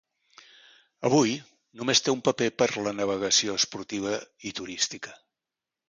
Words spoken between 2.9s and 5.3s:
navegació esportiva i turística.